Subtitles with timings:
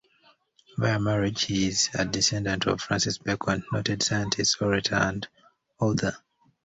[0.79, 5.27] Via marriage, he is a descendant of Francis Bacon, noted scientist, orator and
[5.79, 6.17] author.